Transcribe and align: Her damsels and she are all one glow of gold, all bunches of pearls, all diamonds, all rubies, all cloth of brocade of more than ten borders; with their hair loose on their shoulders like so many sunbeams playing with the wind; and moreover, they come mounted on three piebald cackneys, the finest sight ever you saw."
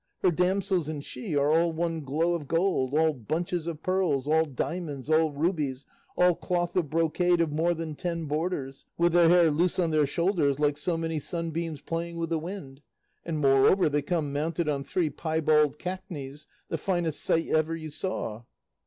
Her 0.23 0.31
damsels 0.31 0.87
and 0.87 1.05
she 1.05 1.35
are 1.35 1.51
all 1.51 1.73
one 1.73 1.99
glow 2.01 2.33
of 2.33 2.47
gold, 2.47 2.91
all 2.95 3.13
bunches 3.13 3.67
of 3.67 3.83
pearls, 3.83 4.27
all 4.27 4.45
diamonds, 4.45 5.11
all 5.11 5.31
rubies, 5.31 5.85
all 6.17 6.33
cloth 6.33 6.75
of 6.75 6.89
brocade 6.89 7.39
of 7.39 7.51
more 7.51 7.75
than 7.75 7.93
ten 7.93 8.25
borders; 8.25 8.87
with 8.97 9.13
their 9.13 9.29
hair 9.29 9.51
loose 9.51 9.77
on 9.77 9.91
their 9.91 10.07
shoulders 10.07 10.59
like 10.59 10.75
so 10.77 10.97
many 10.97 11.19
sunbeams 11.19 11.81
playing 11.83 12.17
with 12.17 12.31
the 12.31 12.39
wind; 12.39 12.81
and 13.23 13.37
moreover, 13.37 13.87
they 13.89 14.01
come 14.01 14.33
mounted 14.33 14.67
on 14.67 14.83
three 14.83 15.11
piebald 15.11 15.77
cackneys, 15.77 16.47
the 16.69 16.79
finest 16.79 17.21
sight 17.21 17.47
ever 17.49 17.75
you 17.75 17.91
saw." 17.91 18.41